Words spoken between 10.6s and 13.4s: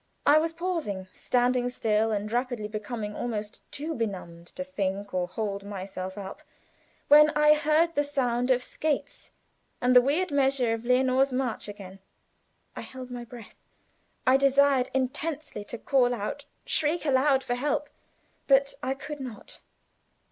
of the "Lenore March" again. I held my